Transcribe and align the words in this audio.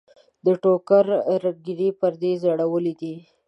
د 0.45 0.47
ټوکر 0.63 1.05
رنګینې 1.43 1.89
پردې 1.99 2.29
یې 2.33 2.39
ځړېدلې 2.41 2.93
دي. 2.99 3.13